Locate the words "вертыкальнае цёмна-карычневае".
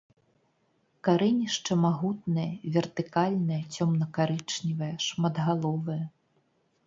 2.77-4.91